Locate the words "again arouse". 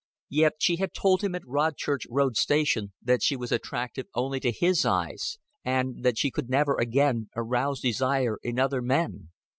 6.79-7.81